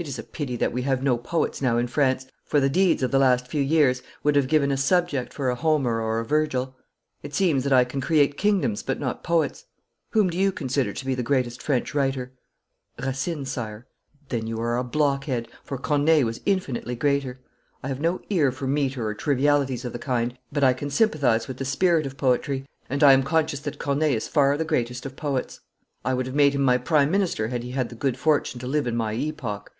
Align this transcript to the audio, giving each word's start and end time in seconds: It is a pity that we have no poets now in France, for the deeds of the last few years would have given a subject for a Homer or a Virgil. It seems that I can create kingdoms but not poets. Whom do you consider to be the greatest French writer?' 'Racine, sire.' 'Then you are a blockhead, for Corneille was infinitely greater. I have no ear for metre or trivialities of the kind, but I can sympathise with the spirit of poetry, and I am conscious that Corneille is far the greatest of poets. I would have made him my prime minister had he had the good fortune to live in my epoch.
It 0.00 0.06
is 0.06 0.16
a 0.16 0.22
pity 0.22 0.54
that 0.54 0.72
we 0.72 0.82
have 0.82 1.02
no 1.02 1.18
poets 1.18 1.60
now 1.60 1.76
in 1.76 1.88
France, 1.88 2.24
for 2.44 2.60
the 2.60 2.68
deeds 2.70 3.02
of 3.02 3.10
the 3.10 3.18
last 3.18 3.48
few 3.48 3.60
years 3.60 4.00
would 4.22 4.36
have 4.36 4.46
given 4.46 4.70
a 4.70 4.76
subject 4.76 5.34
for 5.34 5.50
a 5.50 5.56
Homer 5.56 6.00
or 6.00 6.20
a 6.20 6.24
Virgil. 6.24 6.76
It 7.24 7.34
seems 7.34 7.64
that 7.64 7.72
I 7.72 7.82
can 7.82 8.00
create 8.00 8.36
kingdoms 8.38 8.84
but 8.84 9.00
not 9.00 9.24
poets. 9.24 9.64
Whom 10.10 10.30
do 10.30 10.38
you 10.38 10.52
consider 10.52 10.92
to 10.92 11.04
be 11.04 11.16
the 11.16 11.24
greatest 11.24 11.60
French 11.60 11.96
writer?' 11.96 12.32
'Racine, 13.00 13.44
sire.' 13.44 13.88
'Then 14.28 14.46
you 14.46 14.60
are 14.60 14.78
a 14.78 14.84
blockhead, 14.84 15.48
for 15.64 15.76
Corneille 15.76 16.24
was 16.24 16.42
infinitely 16.46 16.94
greater. 16.94 17.40
I 17.82 17.88
have 17.88 17.98
no 18.00 18.20
ear 18.30 18.52
for 18.52 18.68
metre 18.68 19.04
or 19.04 19.14
trivialities 19.14 19.84
of 19.84 19.92
the 19.92 19.98
kind, 19.98 20.38
but 20.52 20.62
I 20.62 20.74
can 20.74 20.90
sympathise 20.90 21.48
with 21.48 21.56
the 21.56 21.64
spirit 21.64 22.06
of 22.06 22.16
poetry, 22.16 22.64
and 22.88 23.02
I 23.02 23.14
am 23.14 23.24
conscious 23.24 23.58
that 23.62 23.80
Corneille 23.80 24.14
is 24.14 24.28
far 24.28 24.56
the 24.56 24.64
greatest 24.64 25.04
of 25.06 25.16
poets. 25.16 25.58
I 26.04 26.14
would 26.14 26.26
have 26.26 26.36
made 26.36 26.54
him 26.54 26.62
my 26.62 26.78
prime 26.78 27.10
minister 27.10 27.48
had 27.48 27.64
he 27.64 27.72
had 27.72 27.88
the 27.88 27.96
good 27.96 28.16
fortune 28.16 28.60
to 28.60 28.68
live 28.68 28.86
in 28.86 28.94
my 28.94 29.12
epoch. 29.14 29.72